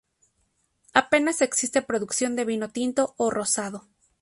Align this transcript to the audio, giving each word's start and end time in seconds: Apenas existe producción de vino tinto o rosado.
Apenas 0.95 1.41
existe 1.43 1.83
producción 1.83 2.35
de 2.35 2.43
vino 2.43 2.69
tinto 2.71 3.13
o 3.17 3.29
rosado. 3.29 3.87